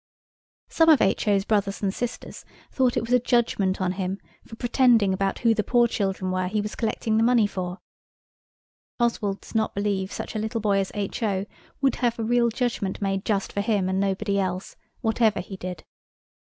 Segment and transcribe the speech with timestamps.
[0.67, 5.13] Some of H.O.'s brothers and sisters thought it was a judgment on him for pretending
[5.13, 7.77] about who the poor children were he was collecting the money for.
[8.99, 11.45] Oswald does not believe such a little boy as H.O.
[11.81, 15.83] would have a real judgment made just for him and nobody else, whatever he did.